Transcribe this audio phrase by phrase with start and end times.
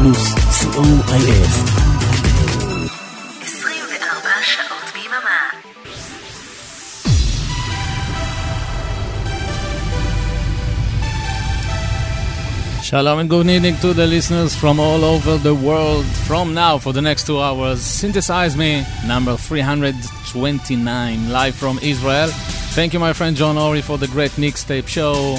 [0.00, 1.46] פלוס, co.il.
[3.44, 5.40] 24 שעות ביממה.
[12.82, 16.06] Shalom and good evening to the listeners from all over the world.
[16.28, 22.28] From now for the next two hours, Synthesize Me, number 329, live from Israel.
[22.76, 25.36] Thank you, my friend John Ori, for the great mixtape show.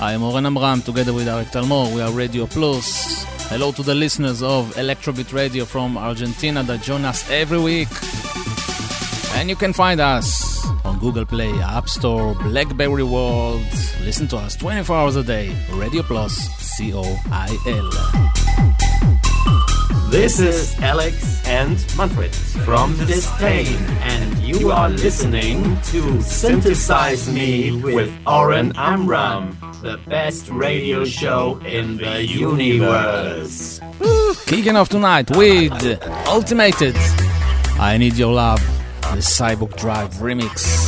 [0.00, 1.92] I am Oren Amram, together with Arik Talmor.
[1.94, 3.25] We are Radio Plus.
[3.49, 7.87] Hello to the listeners of Electrobit Radio from Argentina that join us every week.
[9.35, 13.61] And you can find us on Google Play, App Store, Blackberry World.
[14.01, 15.55] Listen to us 24 hours a day.
[15.71, 17.89] Radio Plus, C O I L.
[20.11, 22.33] This is Alex and Manfred
[22.65, 23.67] from Disdain,
[24.01, 31.97] and you are listening to Synthesize Me with Oren Amram, the best radio show in
[31.97, 33.79] the universe.
[34.45, 35.71] Kicking off tonight with
[36.27, 36.95] Ultimated.
[37.79, 38.59] I Need Your Love,
[39.01, 40.87] the Cyborgdrive remix.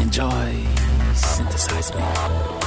[0.00, 0.64] Enjoy.
[1.14, 2.57] Synthesize Me.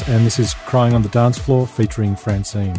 [0.00, 2.74] And this is Crying on the Dance Floor featuring Francine.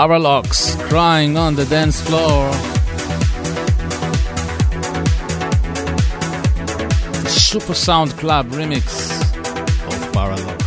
[0.00, 2.50] Parralox crying on the dance floor.
[7.28, 8.86] Supasound Club remix
[9.88, 10.62] of Parralox.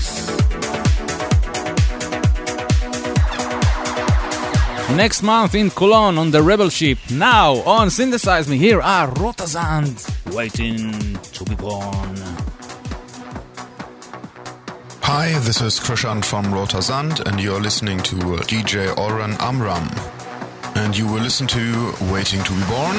[4.96, 7.00] Next month in Cologne on the Rebel Ship.
[7.10, 9.98] Now on Synthesize Me, here are Rotersand
[10.32, 12.13] waiting to be born.
[15.16, 19.88] Hi, this is Krischan from Rotersand, and you're listening to DJ Oren Amram.
[20.74, 22.98] And you will listen to Waiting to be Born.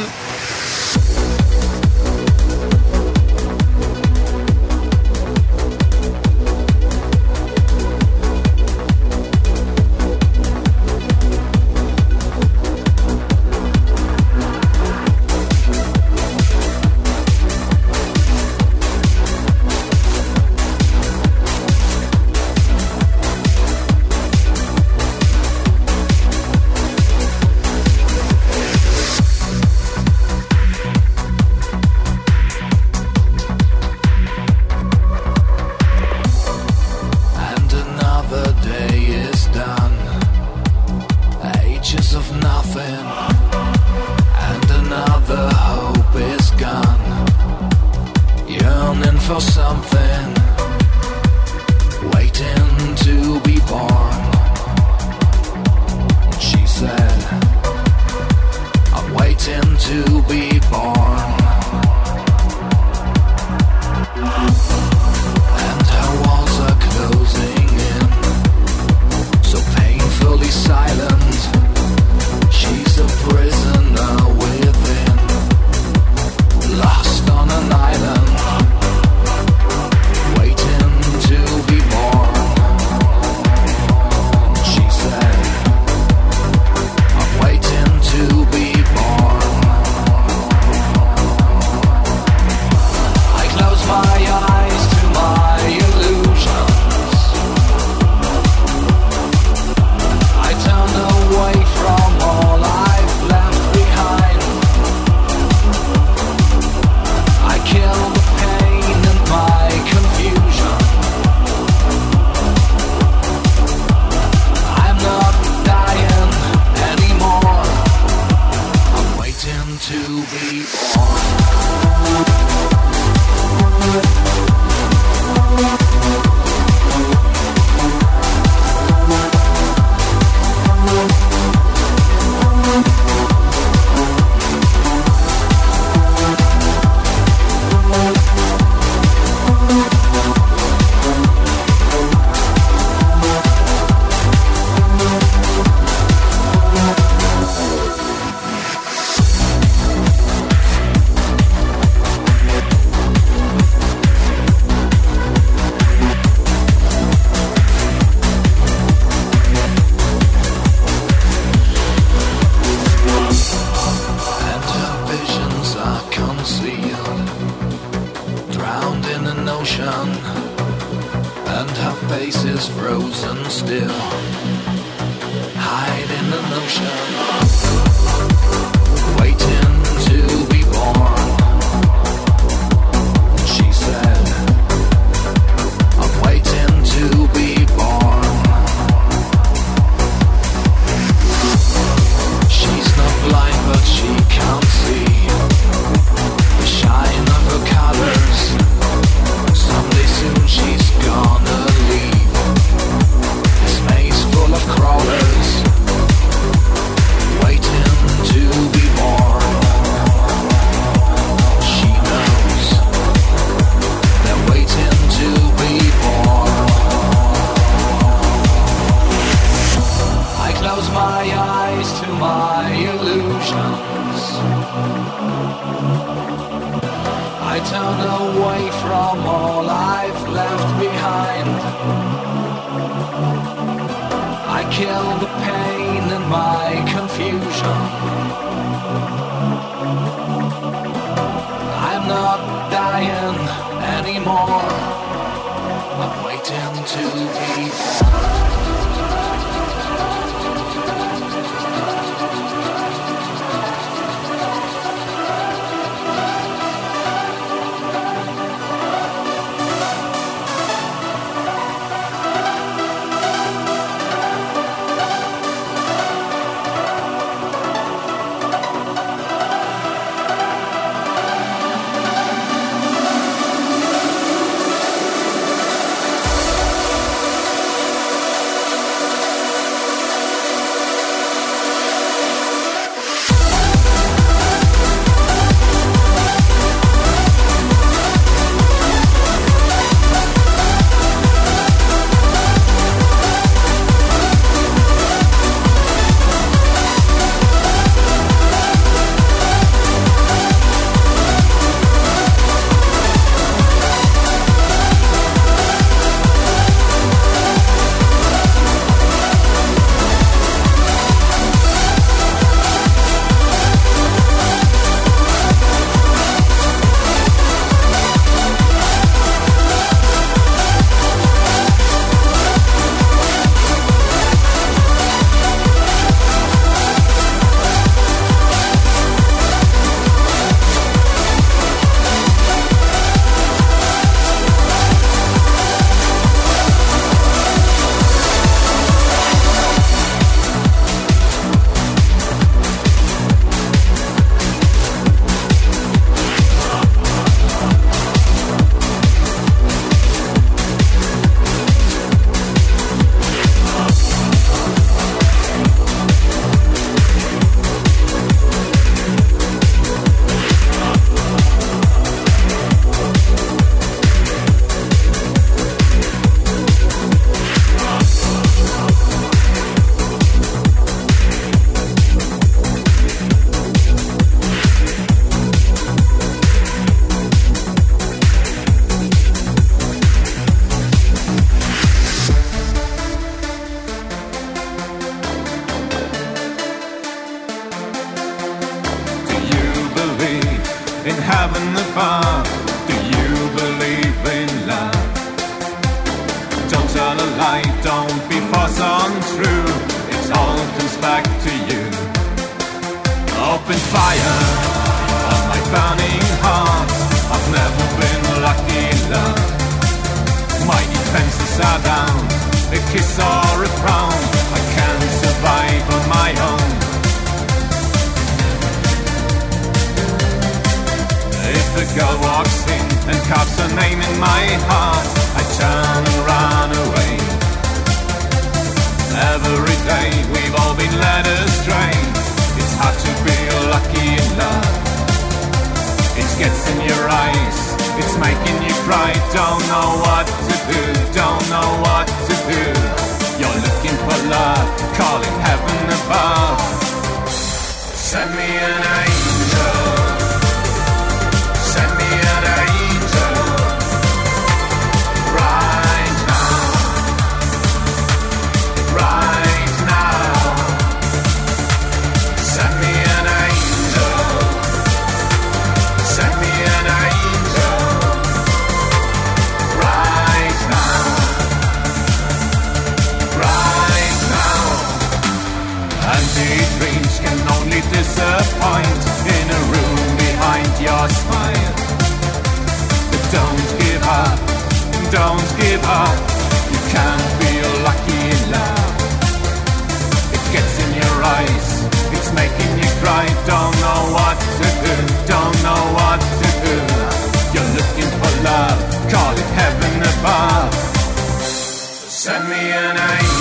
[502.25, 503.34] Send me an angel.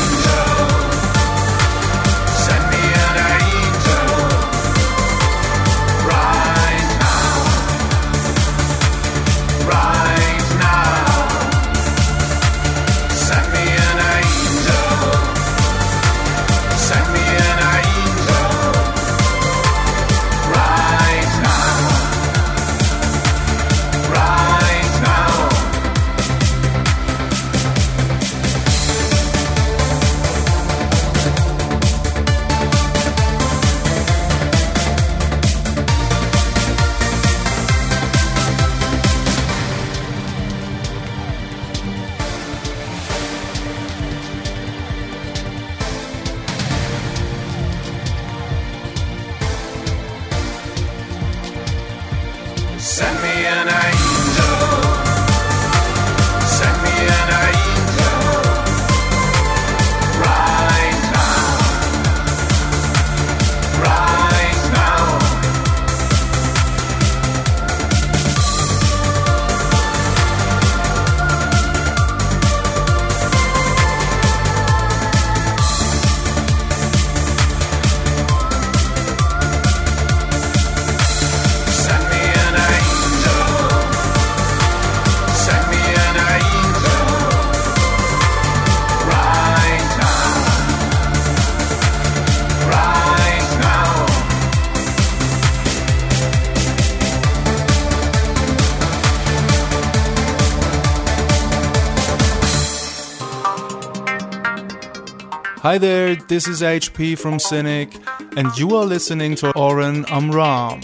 [105.73, 107.99] Hi there, this is HP from Zynic,
[108.37, 110.81] and you are listening to Oren Amram.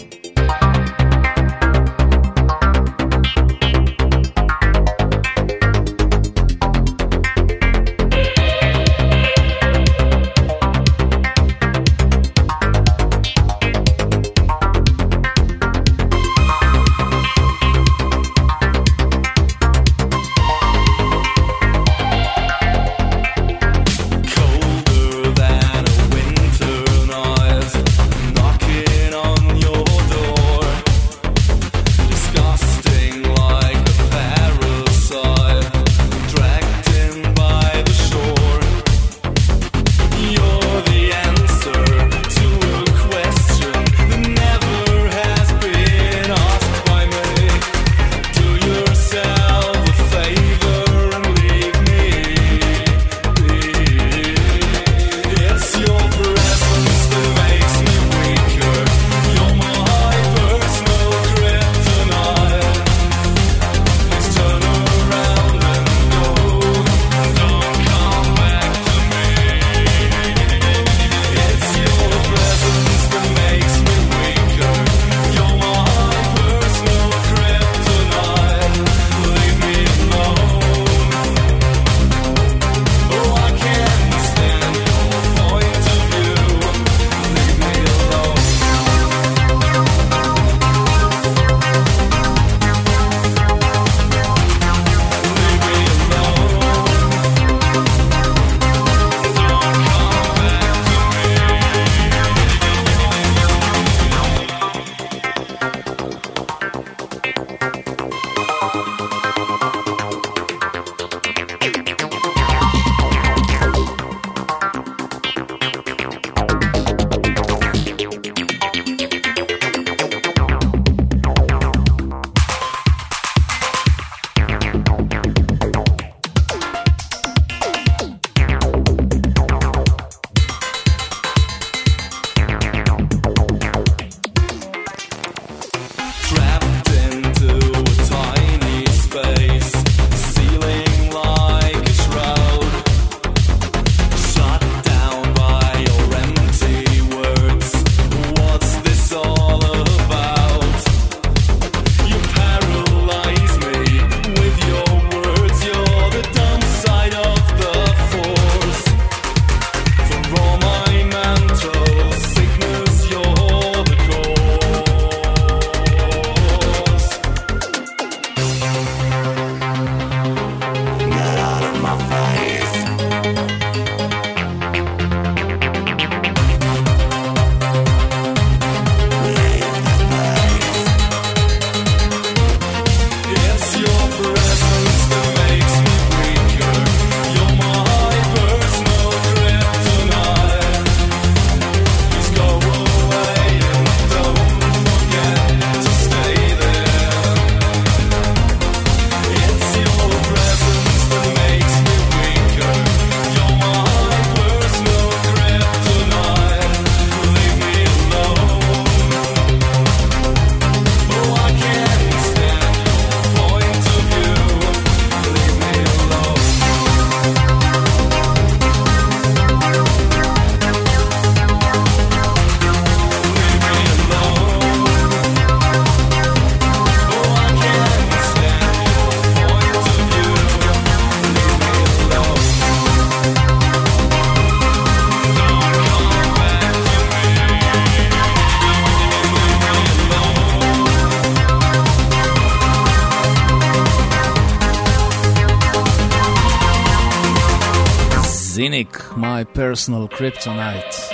[249.40, 251.12] my personal kryptonite.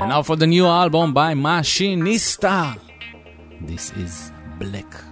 [0.00, 2.78] And now for the new album by Machinista.
[3.60, 5.09] This is Black.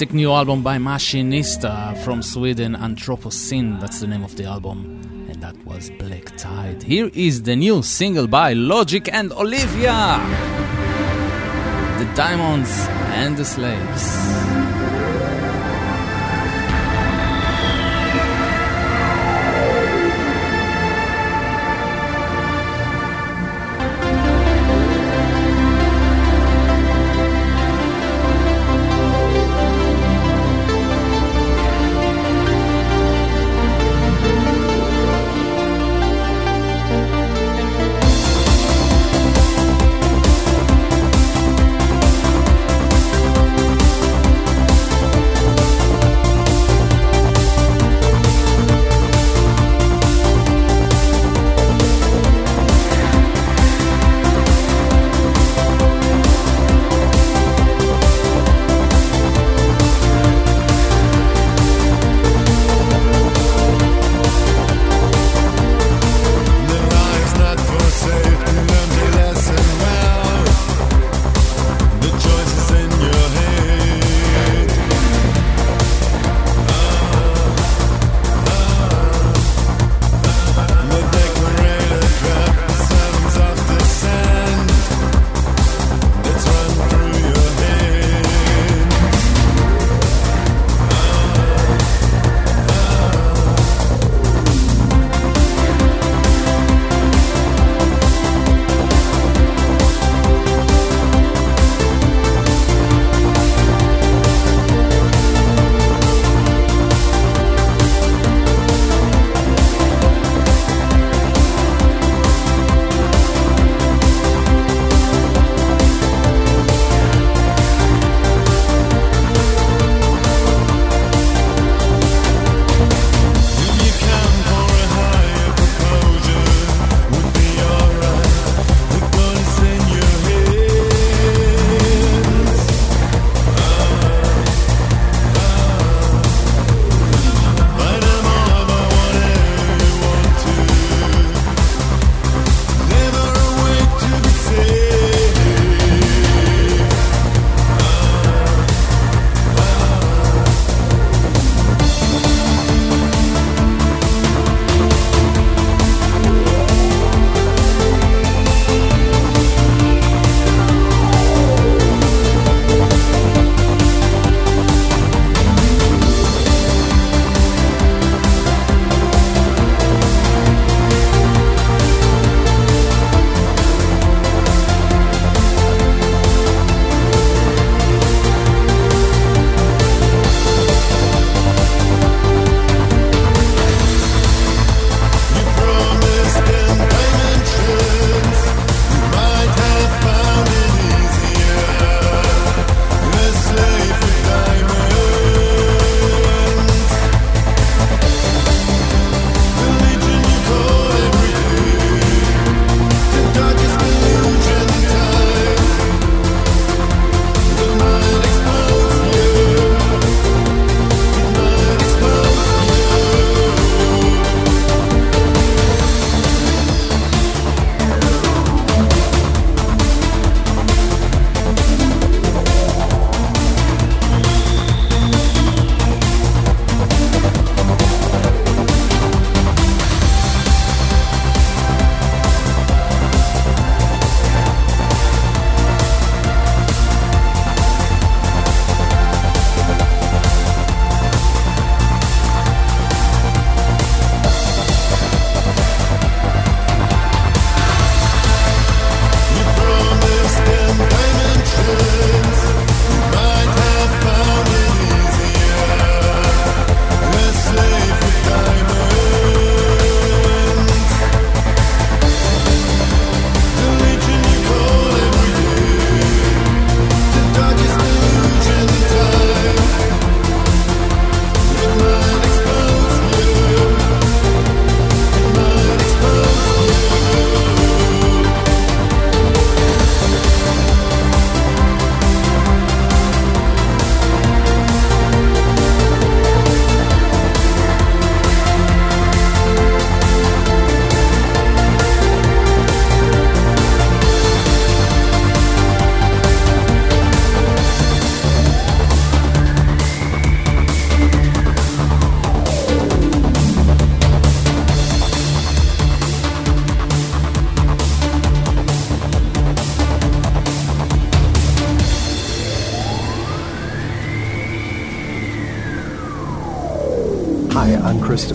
[0.00, 5.42] fantastic new album by Machinista from Sweden, Anthropocene, that's the name of the album, and
[5.42, 6.82] that was Black Tide.
[6.82, 10.18] Here is the new single by Logic and Olivia
[11.98, 12.70] The Diamonds
[13.12, 14.59] and the Slaves.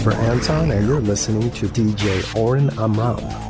[0.05, 3.44] for Anton, and you're listening to DJ Oren Amram.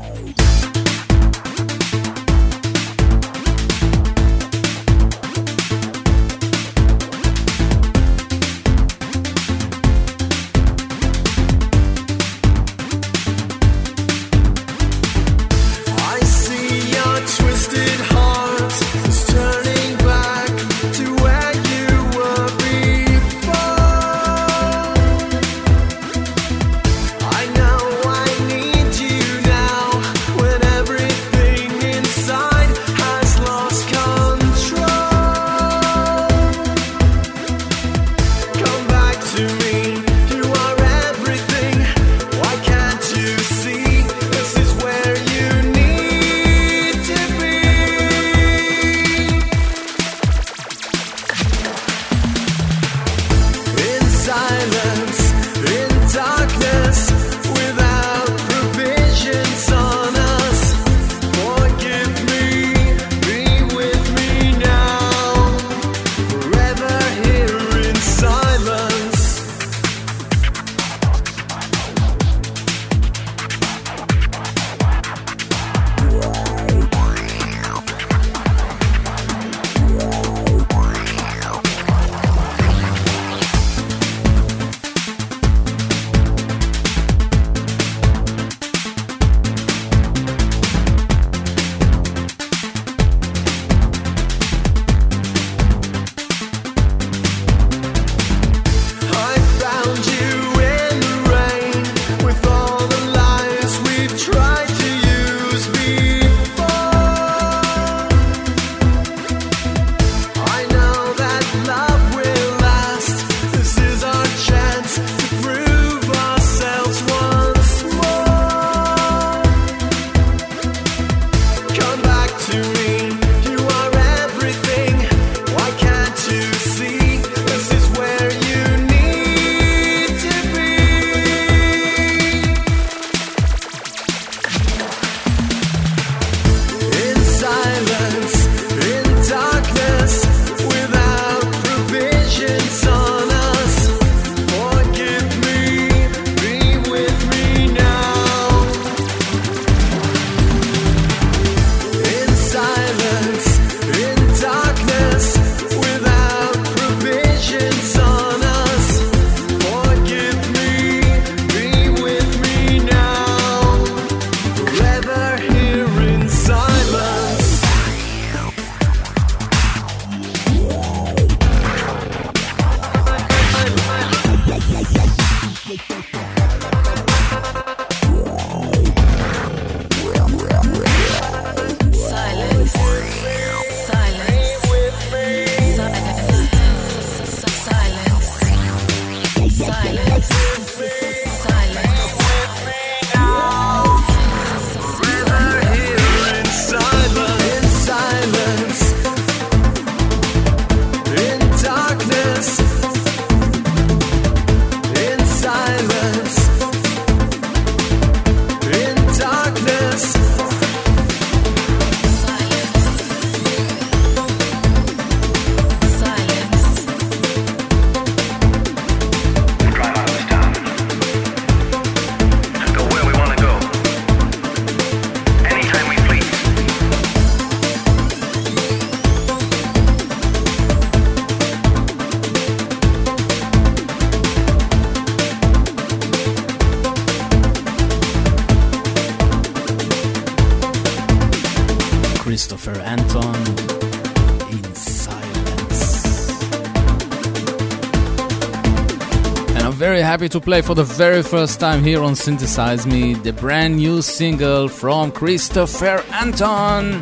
[250.16, 254.02] happy to play for the very first time here on Synthesize Me the brand new
[254.02, 257.02] single from Christopher Anton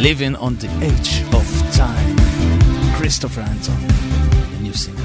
[0.00, 2.16] Living on the Edge of Time.
[2.94, 3.80] Christopher Anton,
[4.52, 5.01] the new single.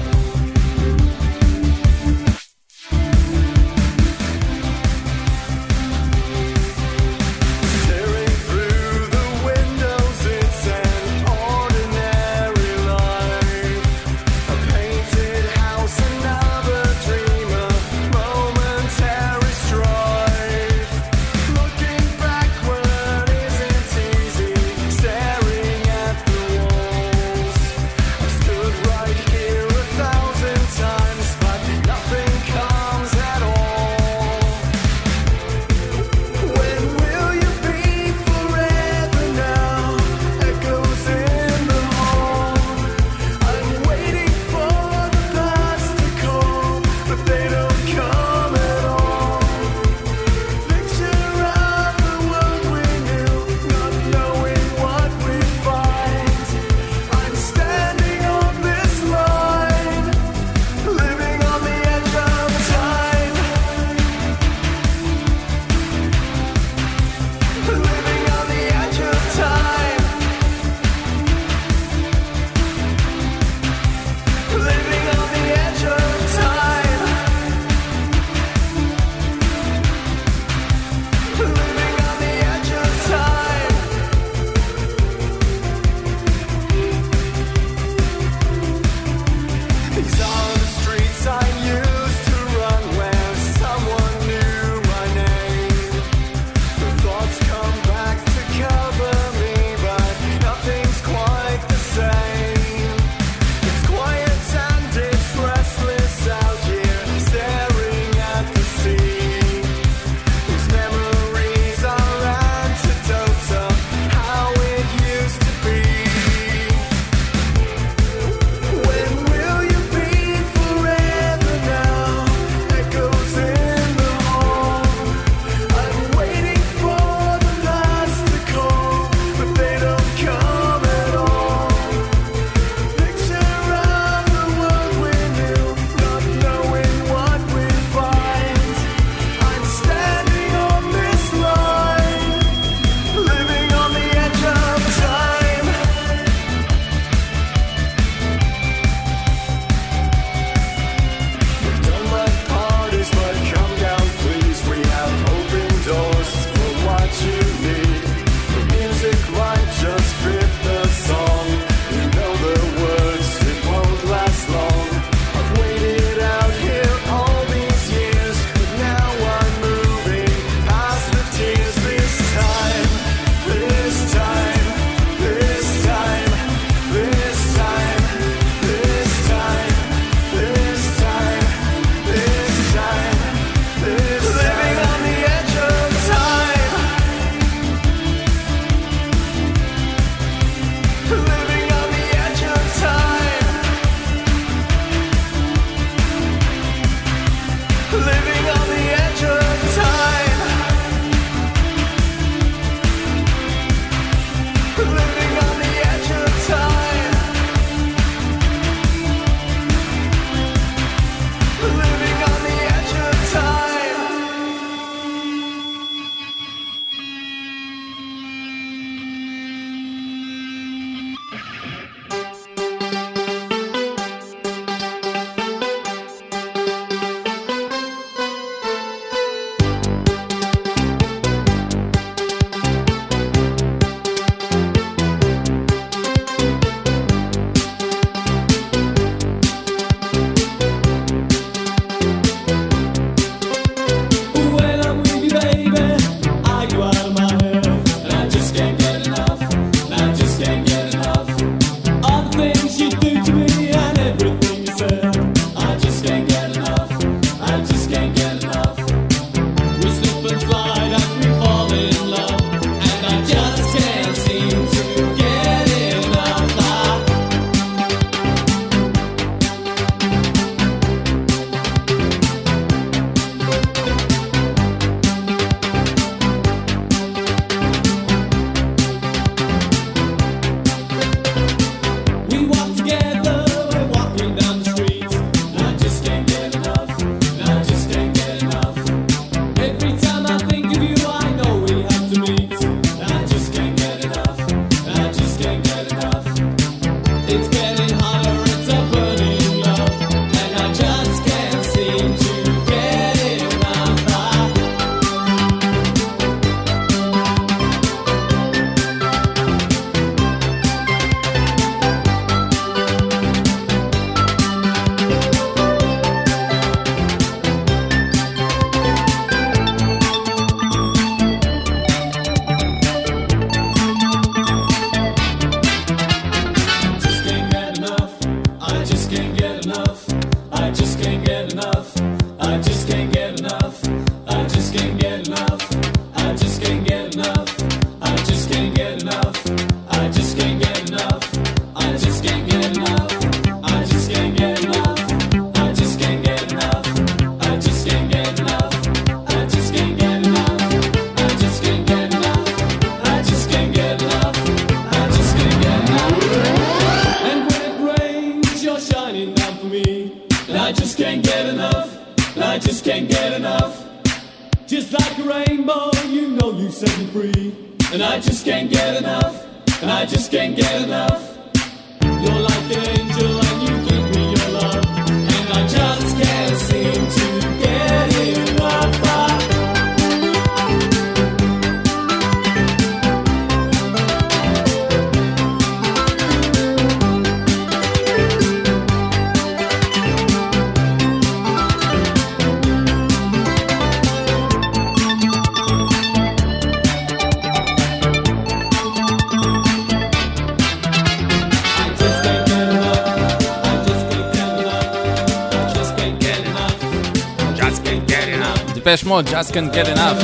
[409.08, 410.20] More just can't get enough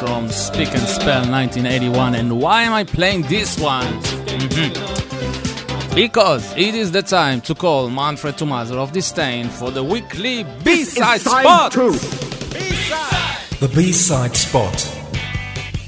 [0.00, 2.14] from Speak and Spell 1981.
[2.14, 3.84] And why am I playing this one?
[3.84, 5.94] Mm-hmm.
[5.94, 11.20] Because it is the time to call Manfred Tomazer of Disdain for the weekly B-side
[11.20, 11.74] spot.
[11.74, 13.58] B-side.
[13.60, 14.96] The B-side spot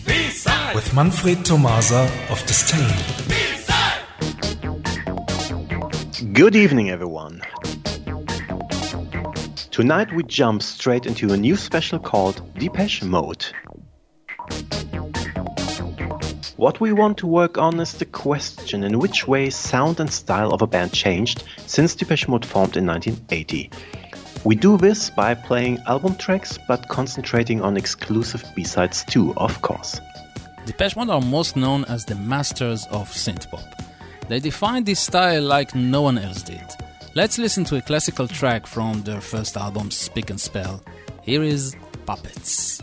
[0.07, 0.75] B-side.
[0.75, 2.93] with Manfred Tomasa of Disdain.
[6.35, 7.42] Good evening, everyone.
[9.83, 13.45] Tonight we jump straight into a new special called Depeche Mode.
[16.55, 20.53] What we want to work on is the question in which way sound and style
[20.53, 23.73] of a band changed since Depeche Mode formed in 1980.
[24.45, 30.01] We do this by playing album tracks but concentrating on exclusive B-sides too, of course.
[30.65, 33.65] Depeche Mode are most known as the masters of synthpop.
[34.29, 36.63] They defined this style like no one else did.
[37.15, 40.83] Let's listen to a classical track from their first album, Speak and Spell.
[41.21, 42.81] Here is Puppets.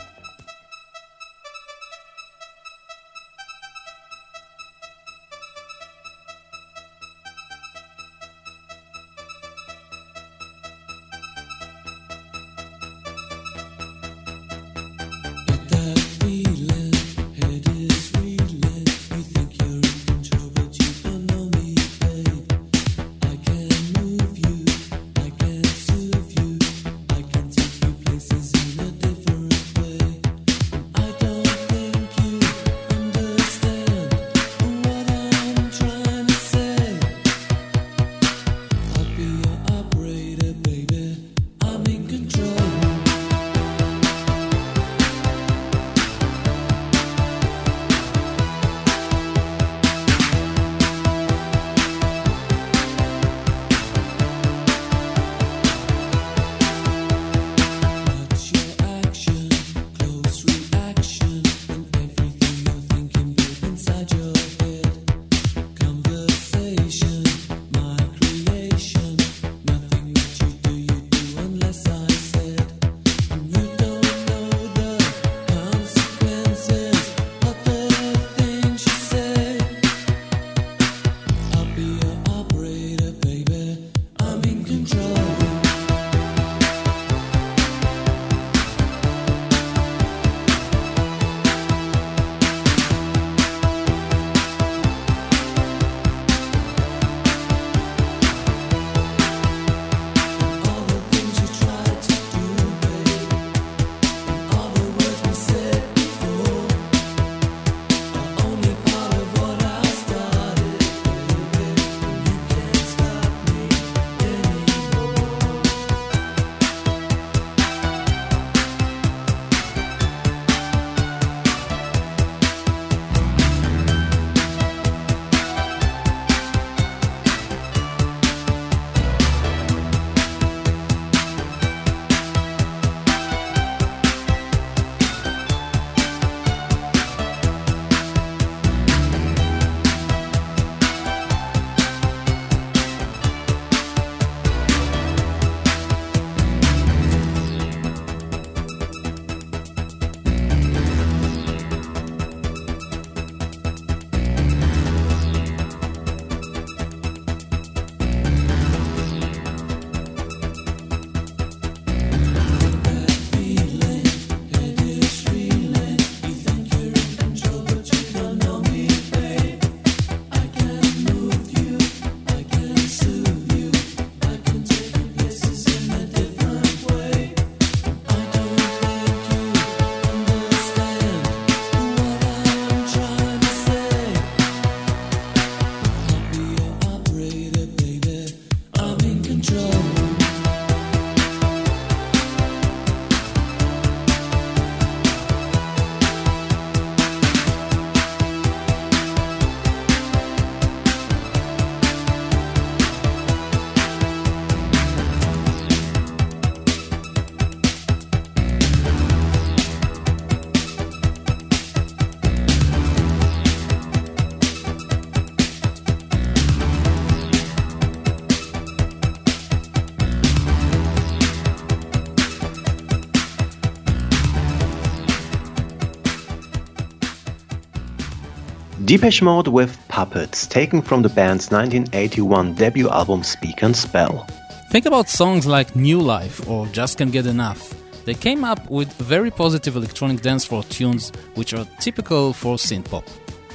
[228.89, 234.25] Depeche Mode with Puppets, taken from the band's 1981 debut album Speak and Spell.
[234.71, 237.75] Think about songs like New Life or Just Can't Get Enough.
[238.05, 242.89] They came up with very positive electronic dance floor tunes which are typical for synth
[242.89, 243.03] pop.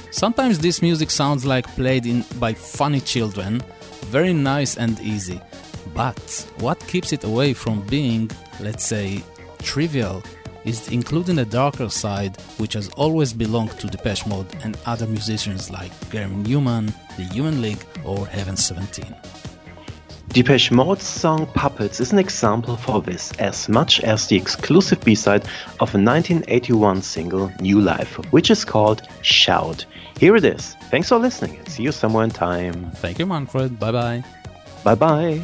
[0.09, 3.61] Sometimes this music sounds like played in by funny children,
[4.05, 5.41] very nice and easy.
[5.93, 8.31] But what keeps it away from being,
[8.61, 9.21] let's say,
[9.61, 10.23] trivial
[10.65, 15.69] is including a darker side which has always belonged to Depeche Mode and other musicians
[15.71, 19.15] like Gary Numan, The Human League, or Heaven 17.
[20.29, 25.43] Depeche Mode's song Puppets is an example for this, as much as the exclusive B-side
[25.79, 29.85] of a 1981 single New Life, which is called Shout.
[30.19, 30.75] Here it is.
[30.89, 32.91] Thanks for listening and see you somewhere in time.
[32.95, 33.79] Thank you, Manfred.
[33.79, 34.23] Bye bye.
[34.83, 35.41] Bye bye.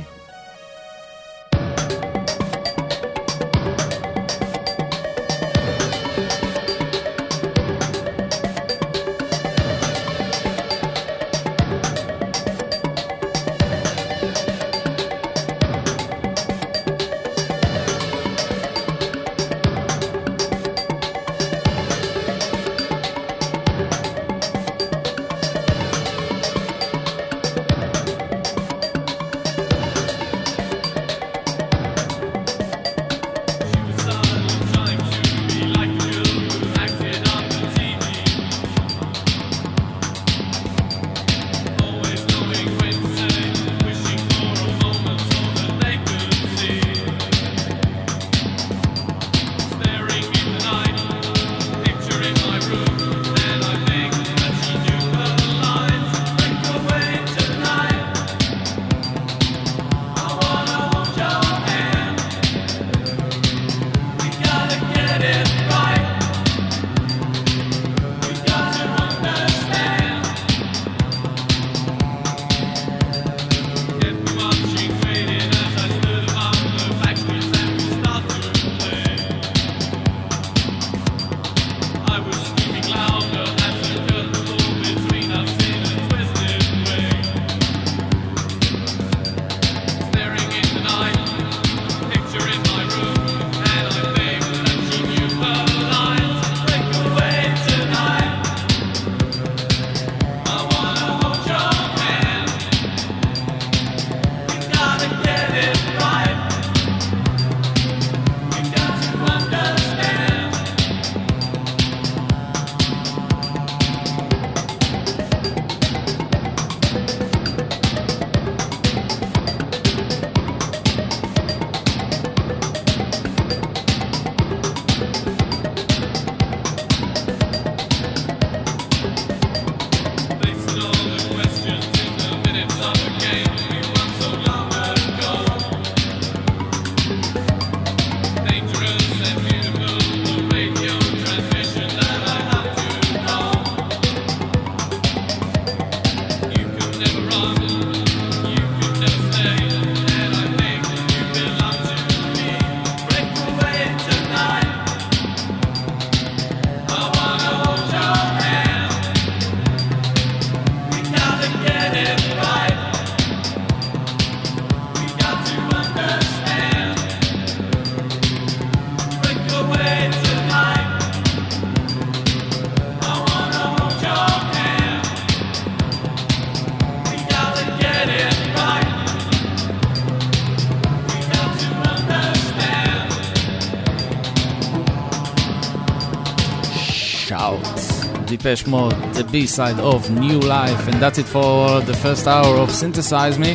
[188.41, 192.71] Depeche Mode, the B-side of New Life, and that's it for the first hour of
[192.71, 193.53] Synthesize Me.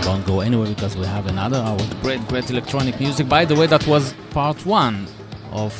[0.00, 3.28] Don't go anywhere because we have another hour of great, great electronic music.
[3.28, 5.06] By the way, that was part one
[5.50, 5.74] of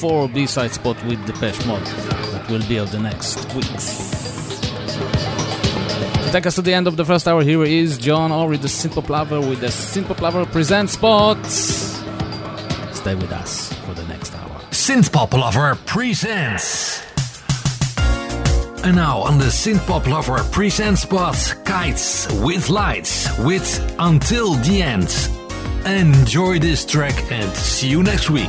[0.00, 4.08] four B-side spots with Depeche Mode that will be of the next weeks.
[6.32, 9.10] Take us to the end of the first hour, here is John Ory, the Synthpop
[9.10, 11.52] Lover, with the Synthpop Lover Present Spots.
[12.94, 13.77] Stay with us
[14.88, 17.02] Synthpop Lover presents.
[18.82, 21.36] And now on the Synthpop Lover presents spot,
[21.66, 25.14] Kites with Lights with Until the End.
[25.84, 28.48] Enjoy this track and see you next week.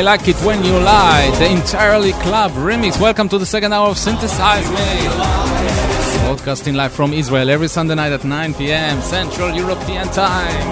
[0.00, 2.98] I Like It When You Lie, the entirely club remix.
[2.98, 6.24] Welcome to the second hour of Synthesize Me.
[6.24, 9.02] Broadcasting live from Israel every Sunday night at 9 p.m.
[9.02, 10.70] Central European Time.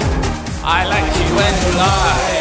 [0.64, 2.38] I like it when you lie.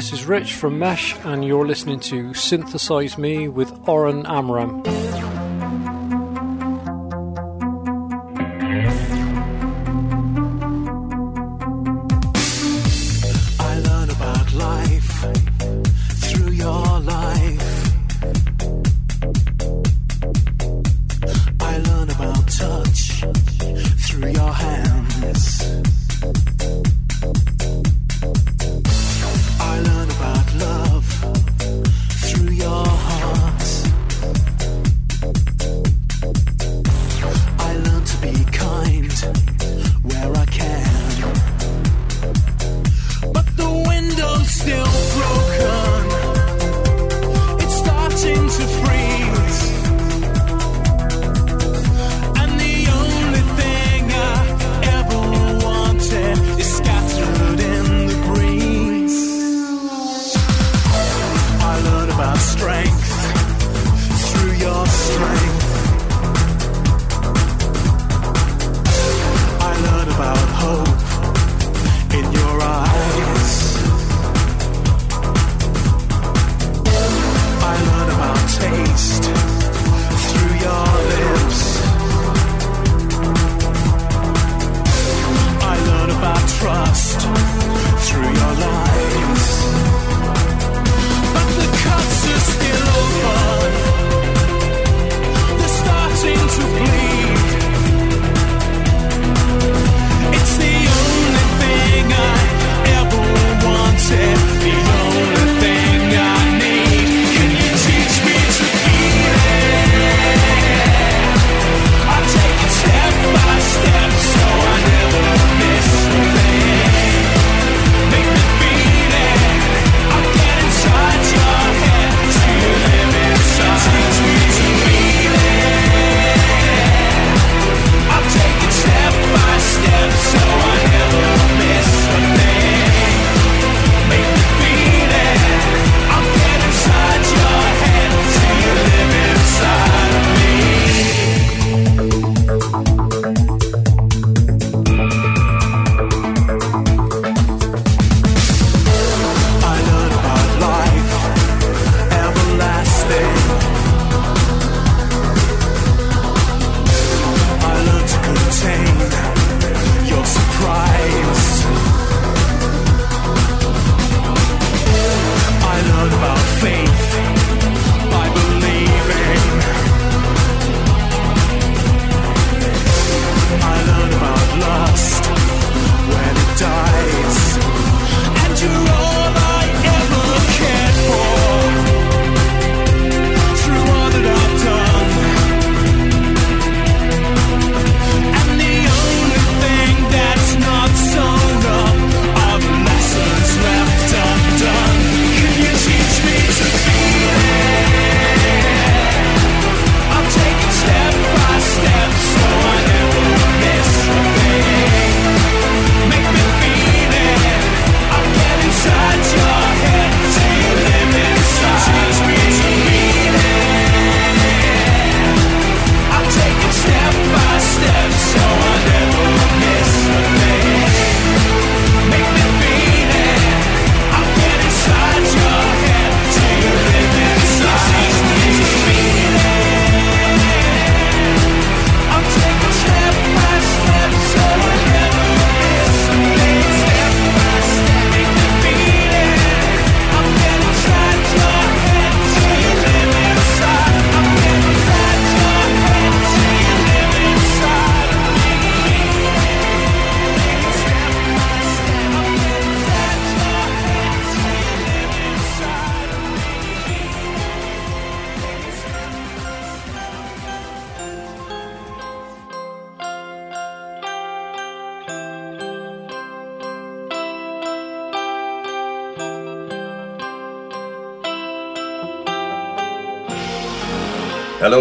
[0.00, 4.82] This is Rich from Mesh, and you're listening to Synthesize Me with Oren Amram.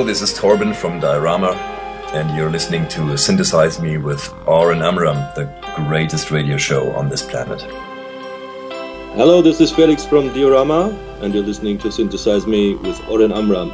[0.10, 1.54] this is Torben from Diorama,
[2.16, 7.22] and you're listening to Synthesize Me with Oren Amram, the greatest radio show on this
[7.22, 7.62] planet.
[9.14, 10.90] Hello, this is Felix from Diorama,
[11.22, 13.70] and you're listening to Synthesize Me with Oren Amram.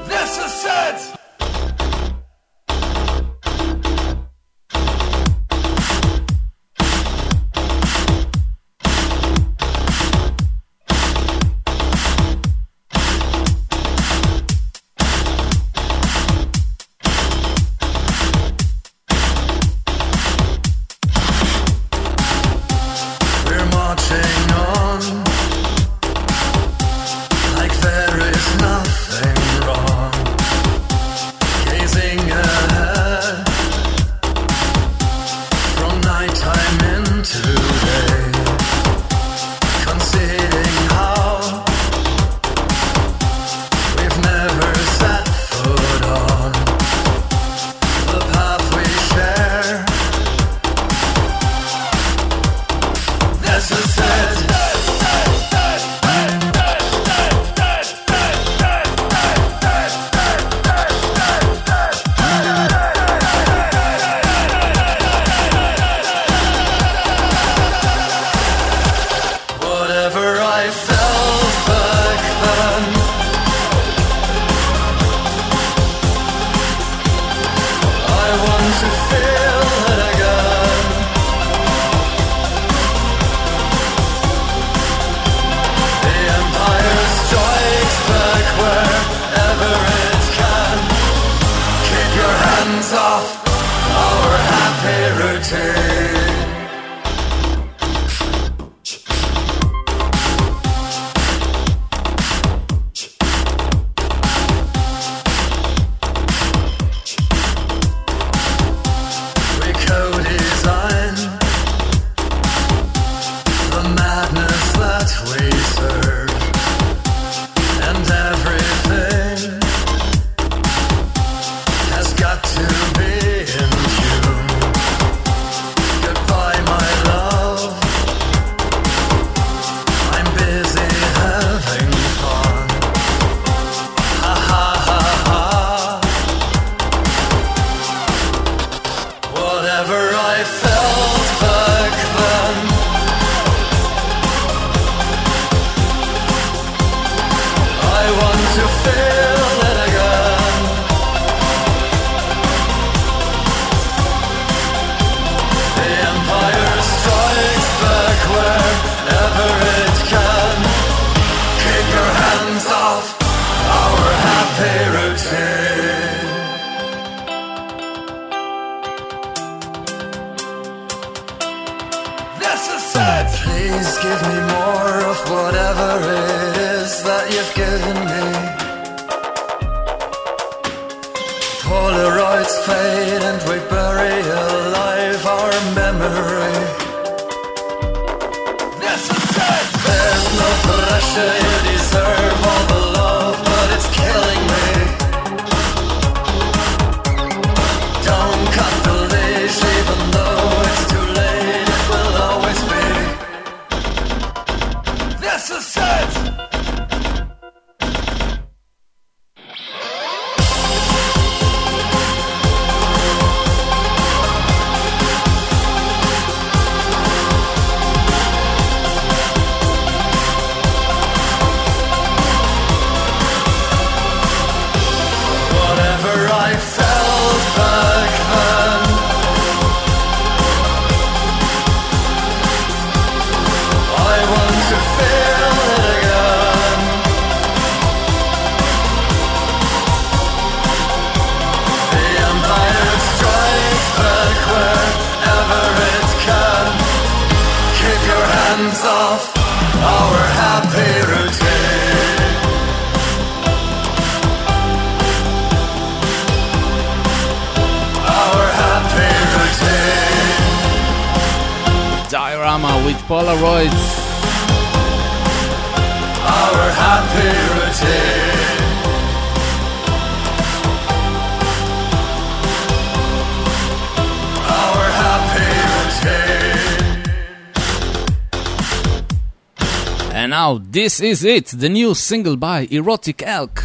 [280.76, 283.64] This is it, the new single by Erotic Elk.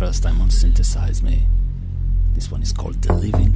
[0.00, 1.46] First time on Synthesize Me.
[2.34, 3.54] This one is called The Living.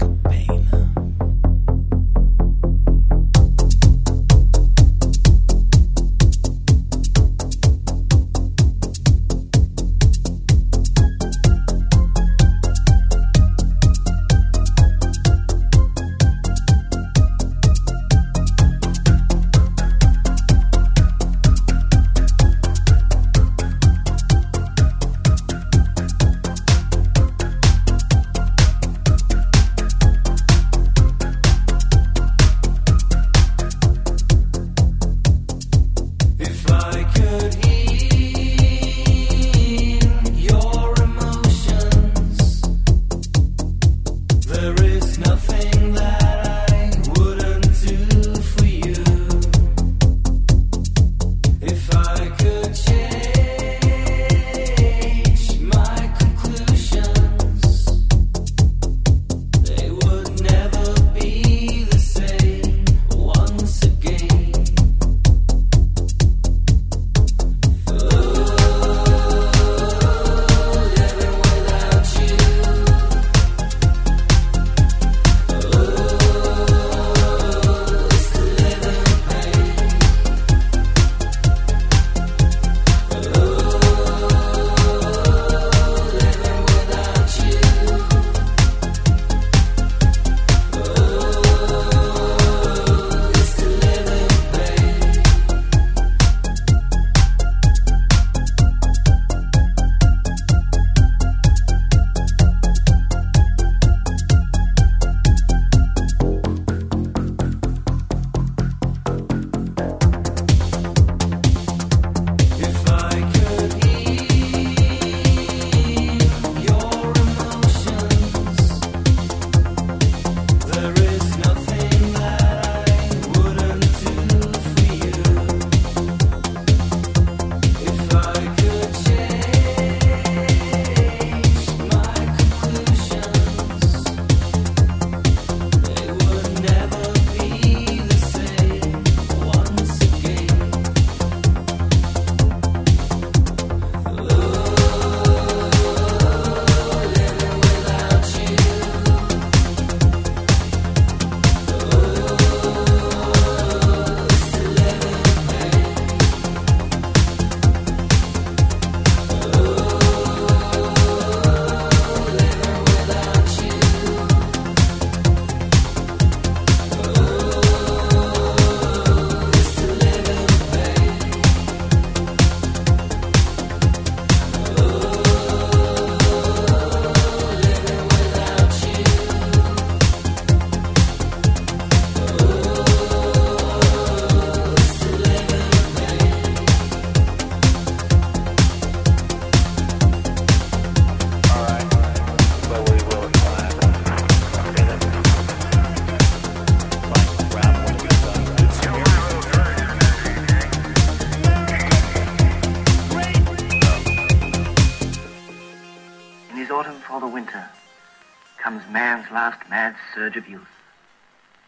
[209.85, 210.63] mad surge of youth.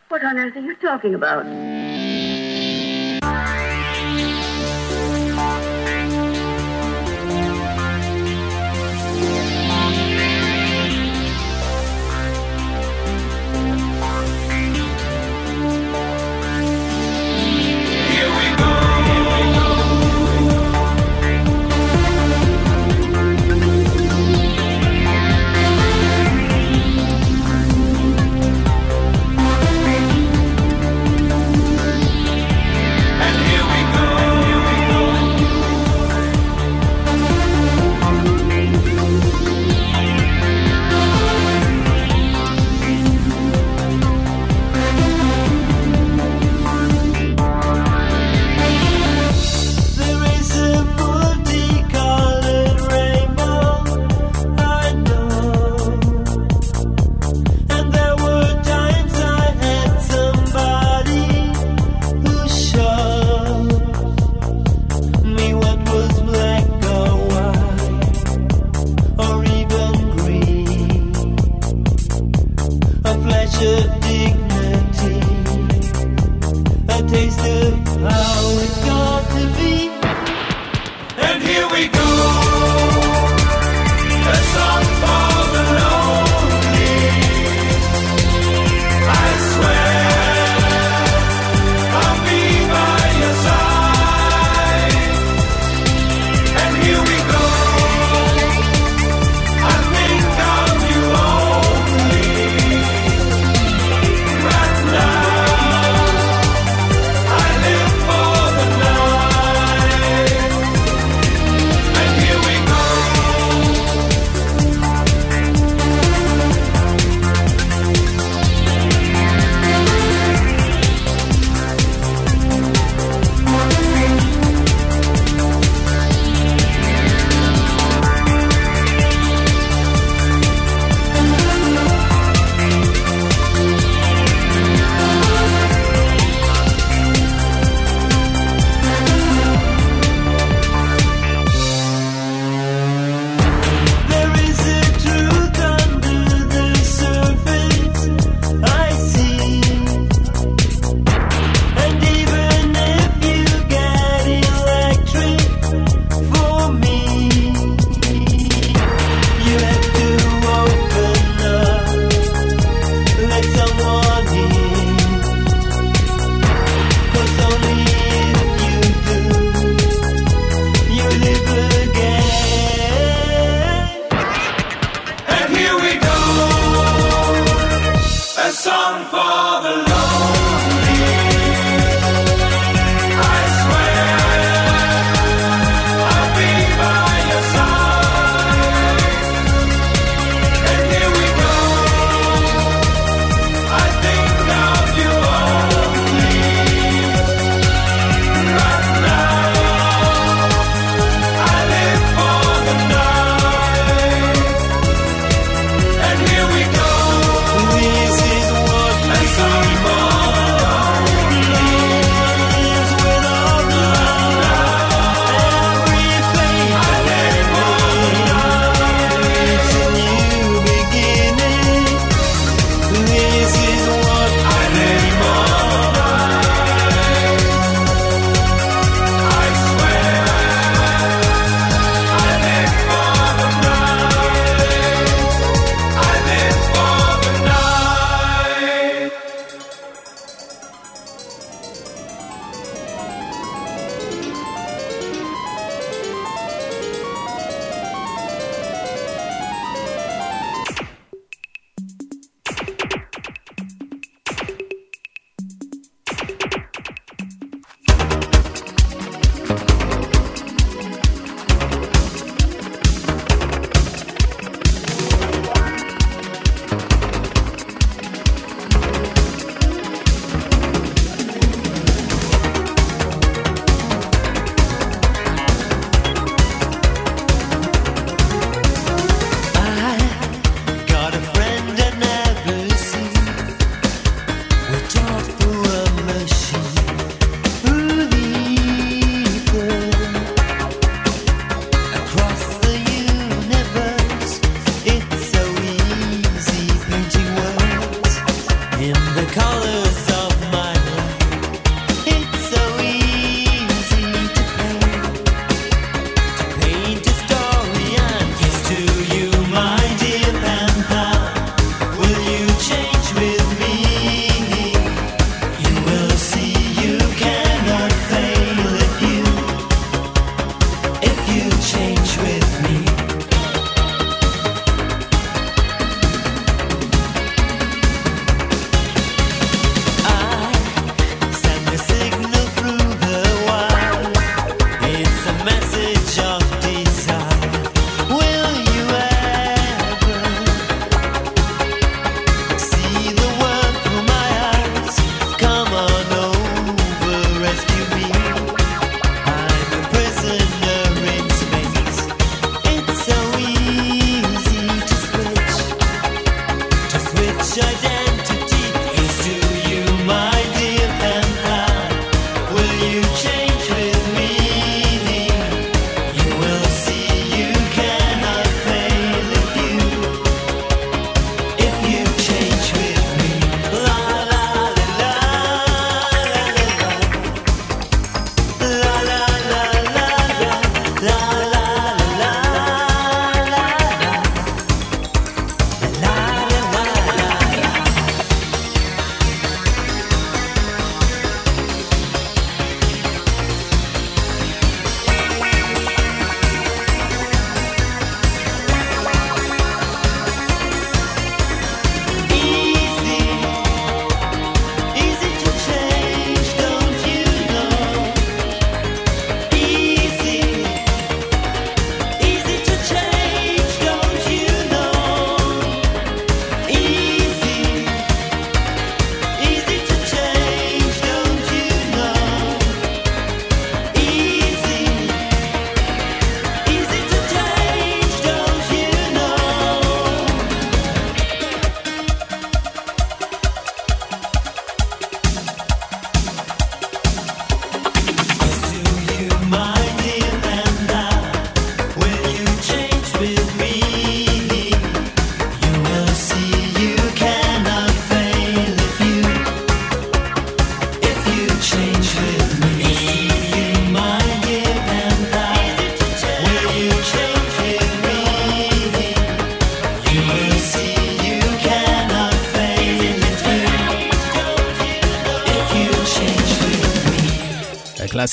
[0.08, 1.44] What on earth are you talking about?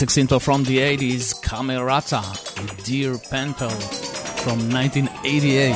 [0.06, 2.24] classic synth from the 80s, Camerata,
[2.84, 3.72] Dear Pentel,
[4.44, 5.74] from 1988.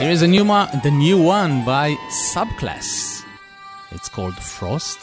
[0.00, 3.22] Here is a new ma- the new one by Subclass.
[3.92, 4.97] It's called Frost.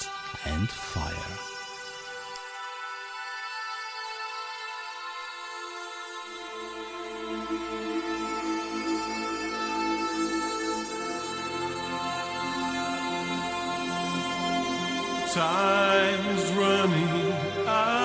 [15.36, 17.34] Time is running
[17.68, 18.05] out.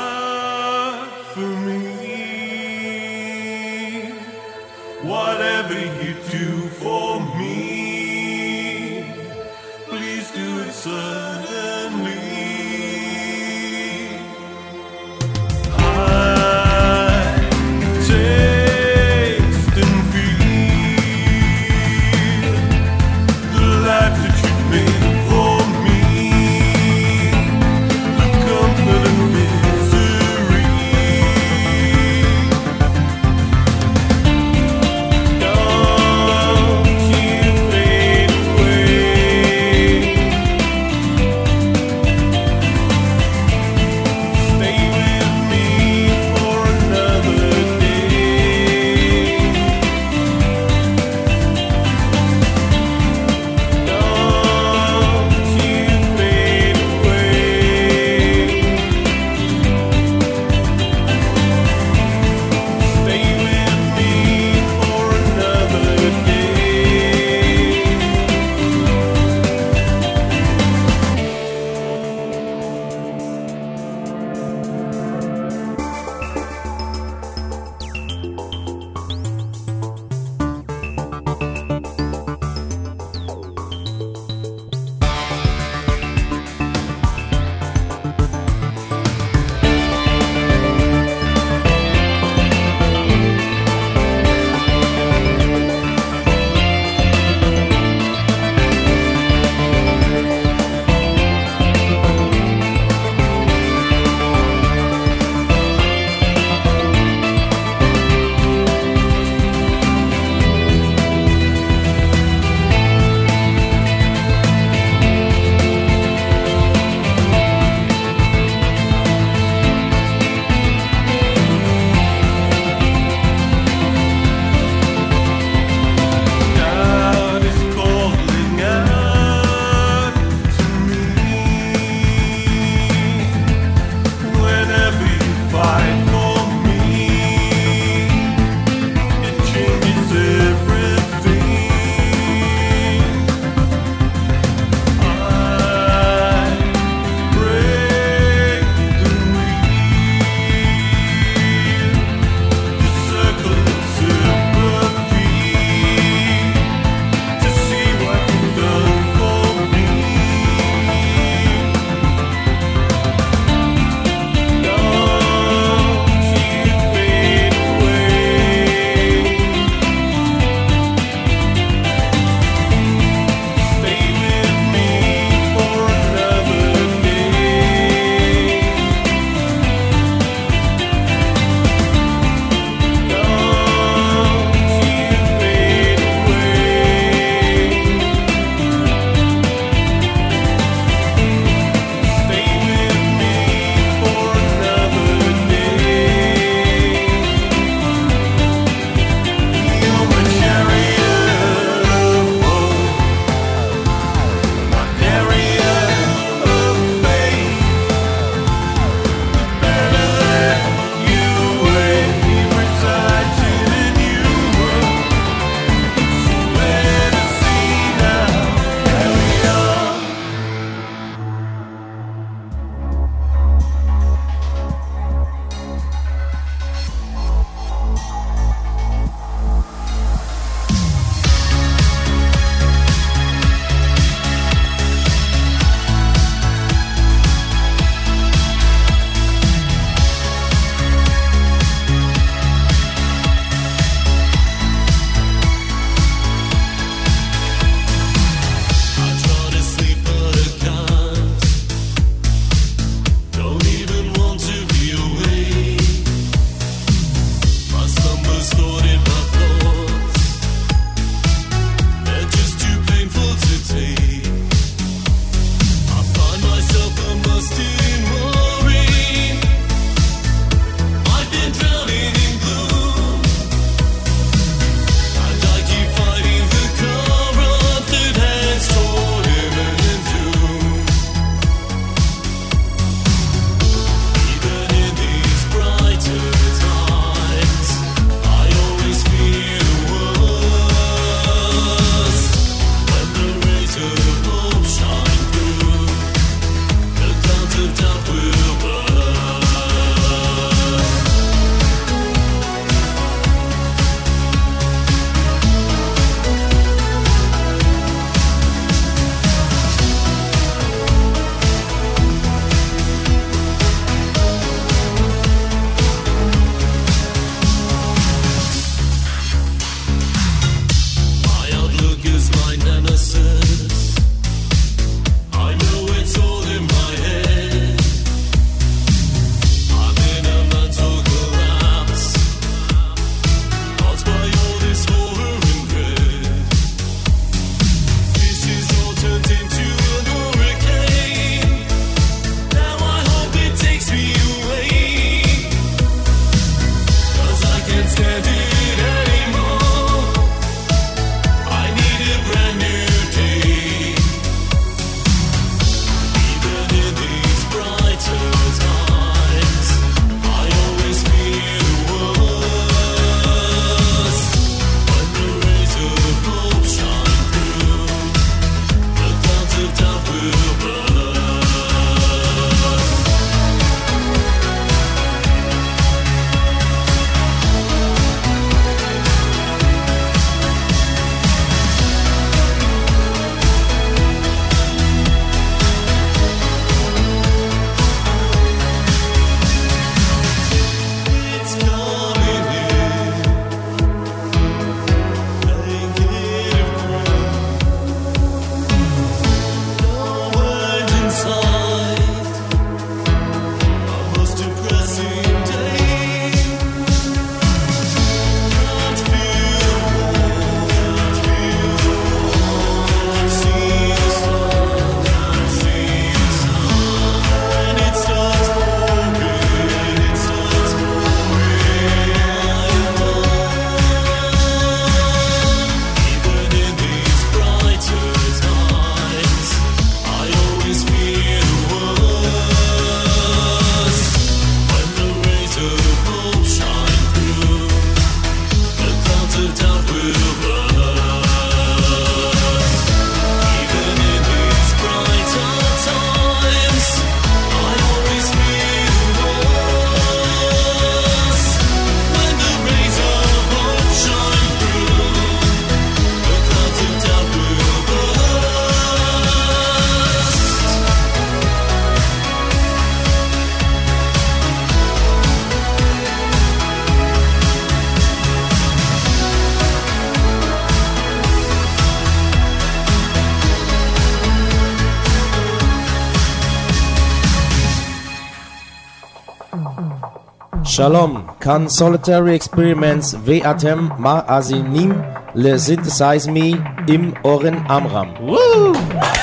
[480.80, 484.94] Shalom, kann solitary experiments V-Atem Ma ma'azinim
[485.34, 486.56] le synthesize me
[486.88, 488.14] im Oren Amram.
[488.18, 489.19] Woo!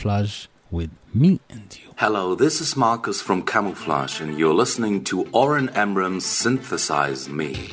[0.00, 1.92] Camouflage with me and you.
[1.98, 7.70] Hello, this is Marcus from Camouflage, and you're listening to Oren Amram's Synthesize Me.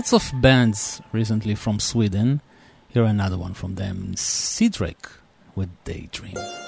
[0.00, 2.40] Lots of bands recently from Sweden.
[2.88, 4.96] Here another one from them, Cedric
[5.54, 6.59] with Daydream.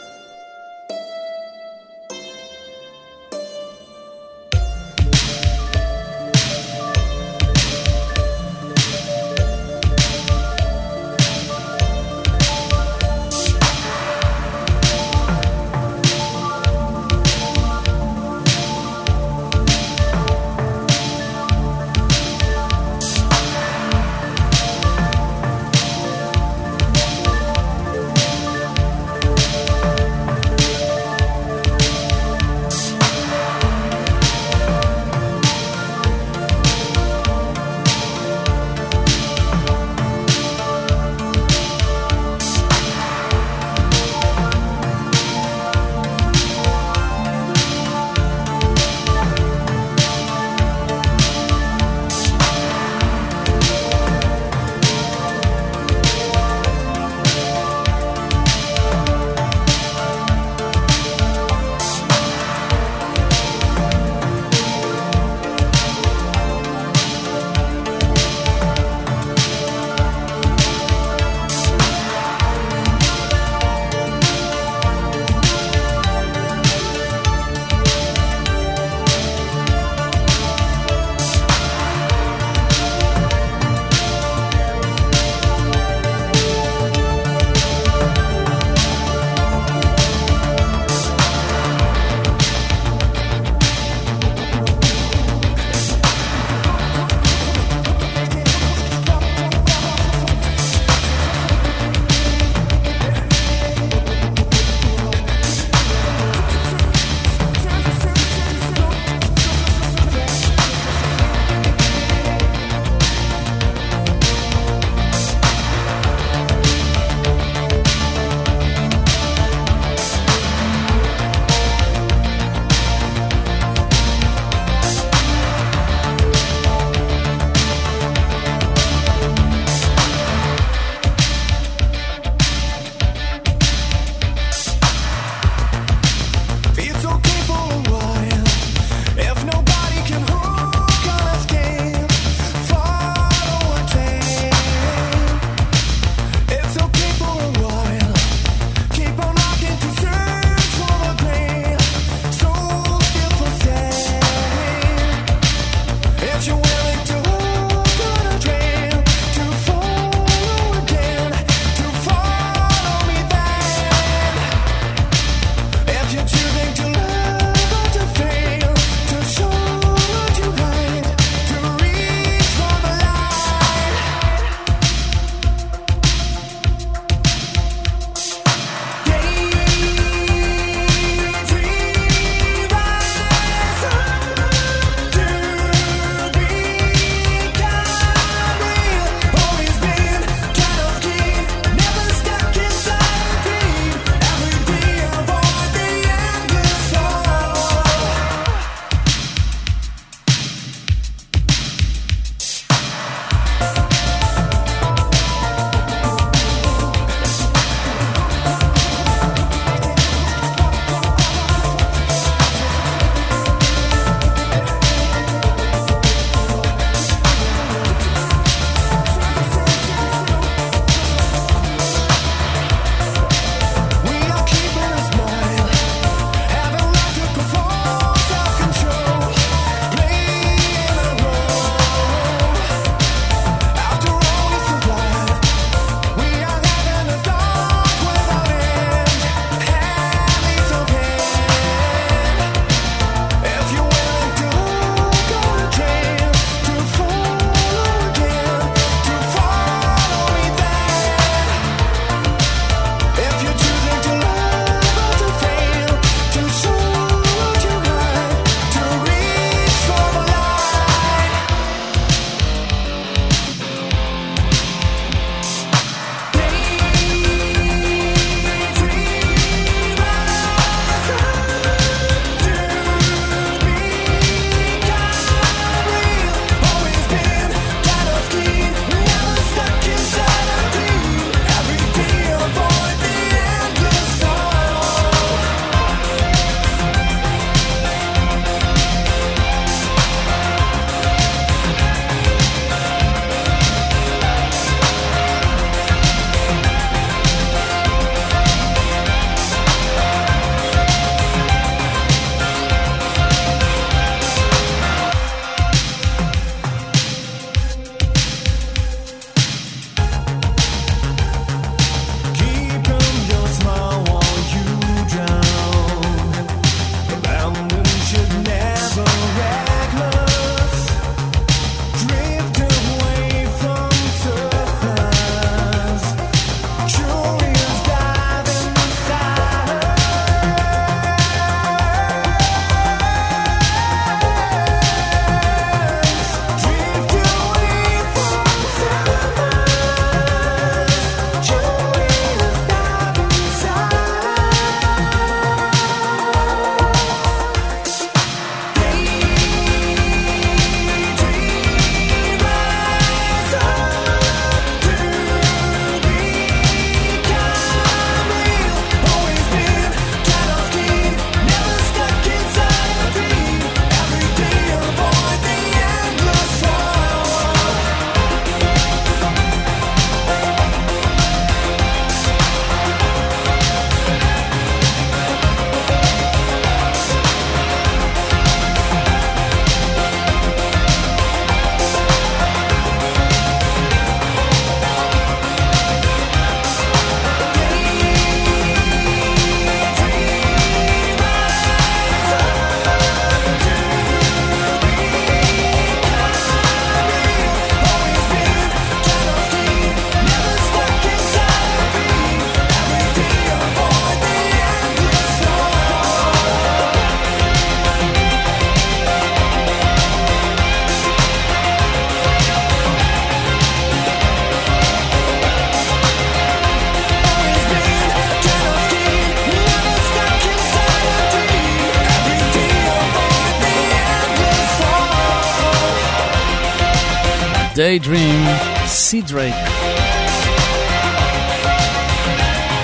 [427.93, 428.43] Daydream,
[428.87, 429.53] Sea Drake.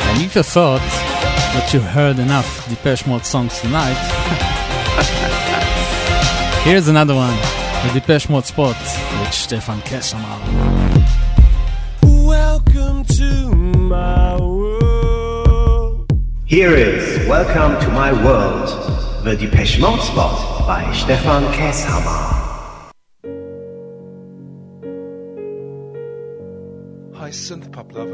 [0.04, 0.82] And if you thought
[1.54, 3.96] that you heard enough Depeche Mode songs tonight,
[6.62, 7.34] here's another one,
[7.86, 8.76] the Depeche Mode spot
[9.20, 10.38] with Stefan Kessamar.
[12.02, 16.12] Welcome to my world.
[16.44, 18.68] Here is Welcome to My World,
[19.24, 22.37] the Depeche Mode spot by Stefan Kesshammer.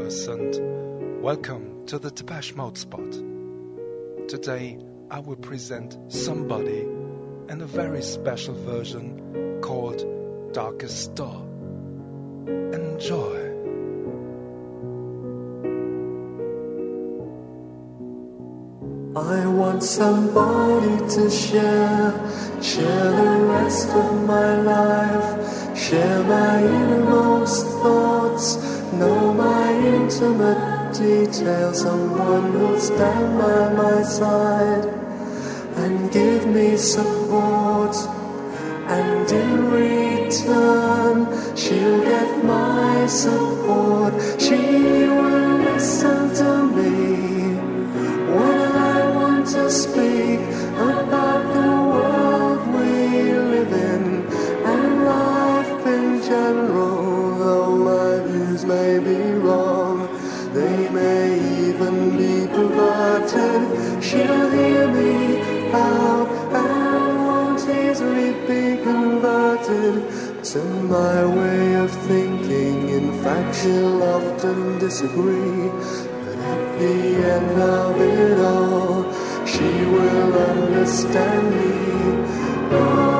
[0.05, 3.11] And welcome to the Depeche Mode spot.
[4.27, 4.77] Today,
[5.09, 6.81] I will present somebody
[7.49, 11.41] in a very special version called Darkest Star.
[12.45, 13.35] Enjoy.
[19.15, 27.64] I want somebody to share, share the rest of my life, share my innermost
[30.15, 34.85] intimate details, someone who'll stand by my side
[35.75, 37.95] and give me support.
[38.87, 43.44] And in return, she'll get my support.
[74.85, 75.69] Disagree.
[76.23, 76.95] But at the
[77.35, 79.01] end of it all,
[79.43, 81.73] she will understand me.
[82.77, 83.14] I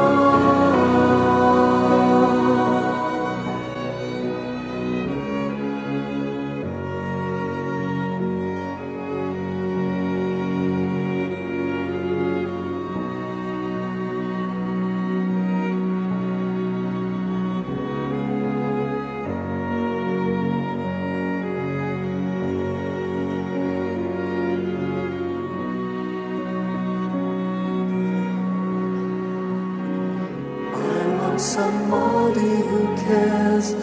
[33.08, 33.74] cares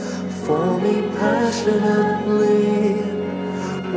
[0.44, 2.94] for me passionately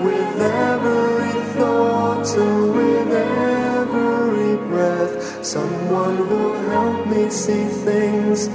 [0.05, 5.43] with every thought and with every breath.
[5.43, 8.47] Someone who'll help me see things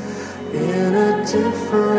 [0.53, 1.90] in a different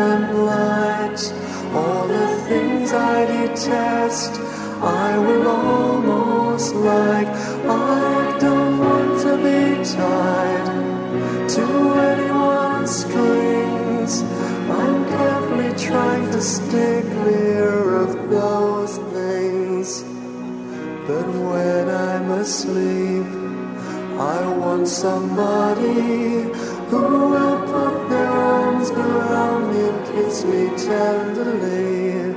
[24.82, 26.42] Want somebody
[26.90, 32.34] who will put their arms around me and kiss me tenderly.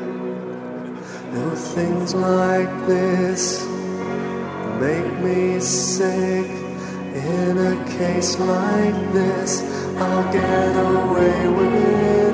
[1.34, 3.66] No things like this
[4.80, 6.46] make me sick.
[7.16, 9.64] In a case like this,
[9.98, 12.25] I'll get away with it.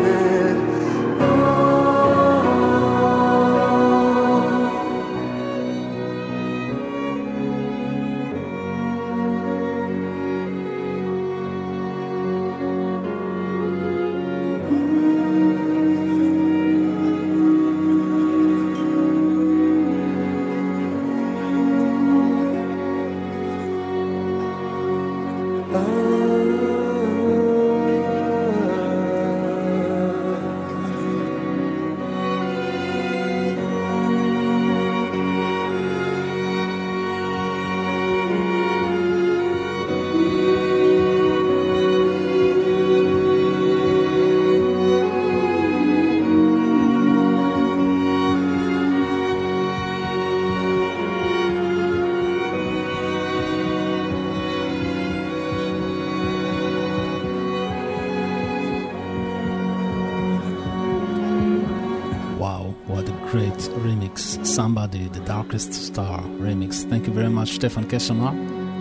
[67.62, 68.34] Stefan Keshamar.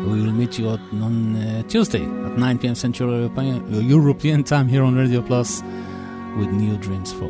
[0.07, 2.75] We will meet you on, uh, Tuesday at 9 p.m.
[2.75, 5.61] Central European, European time here on Radio Plus
[6.39, 7.27] with New Dreams for.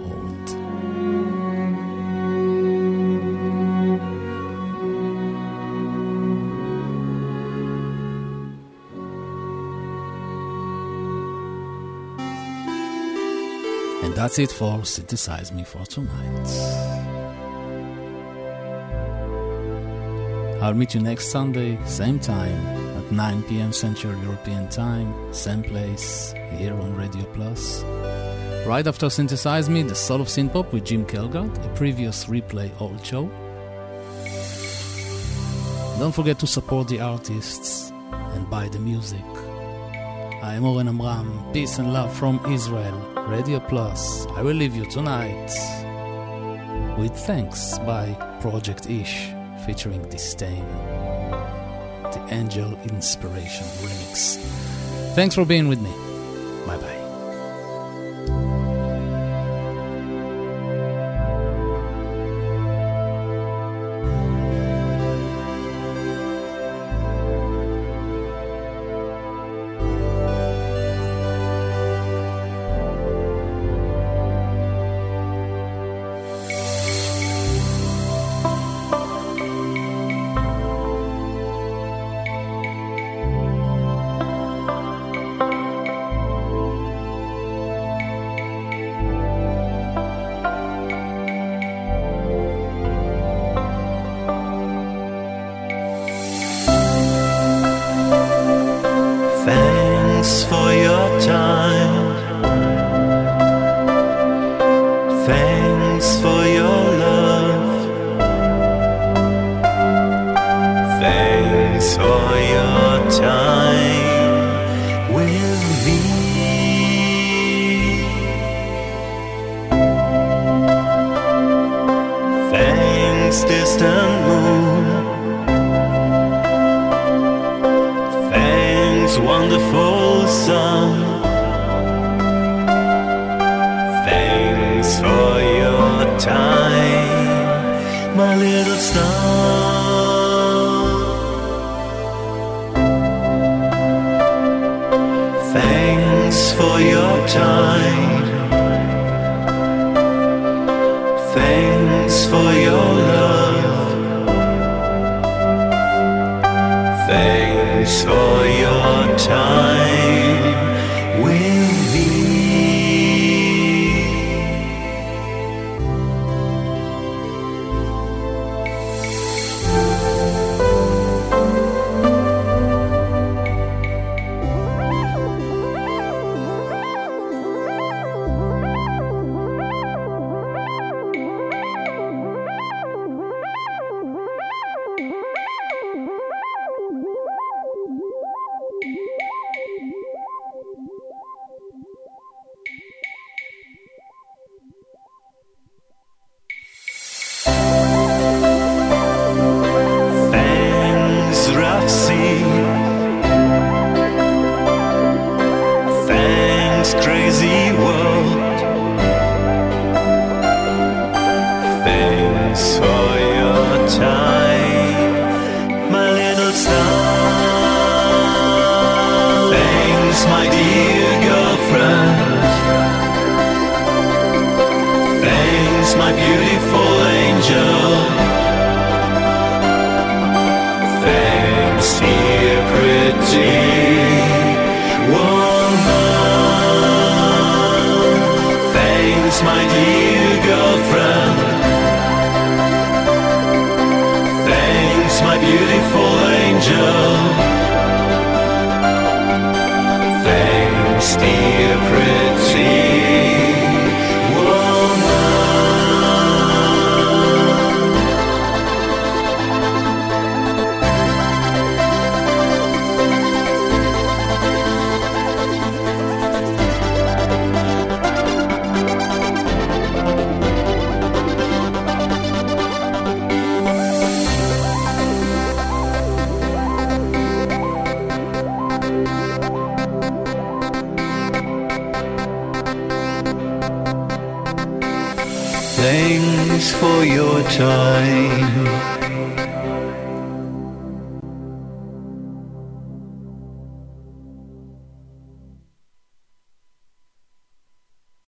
[14.04, 16.89] And that's it for Synthesize Me for tonight.
[20.62, 22.54] I'll meet you next Sunday, same time,
[22.98, 23.72] at 9 p.m.
[23.72, 27.82] Central European Time, same place, here on Radio Plus.
[28.66, 33.04] Right after Synthesize Me, the Soul of Synthpop with Jim Kelgard, a previous replay old
[33.04, 33.30] show.
[35.98, 39.24] Don't forget to support the artists and buy the music.
[40.42, 41.52] I am Oren Amram.
[41.54, 42.98] Peace and love from Israel.
[43.28, 44.26] Radio Plus.
[44.36, 45.50] I will leave you tonight
[46.98, 48.12] with Thanks by
[48.42, 50.66] Project Ish featuring Disdain.
[52.12, 54.36] The Angel Inspiration Remix.
[55.14, 55.90] Thanks for being with me.
[56.66, 56.99] Bye bye.